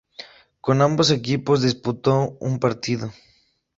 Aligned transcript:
Con 0.61 0.81
ambos 0.81 1.11
equipos 1.11 1.61
disputó 1.61 2.35
un 2.39 2.57
partido. 2.59 3.13